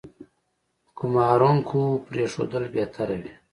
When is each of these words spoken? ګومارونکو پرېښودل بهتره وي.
ګومارونکو 0.97 1.79
پرېښودل 2.07 2.63
بهتره 2.75 3.15
وي. 3.21 3.33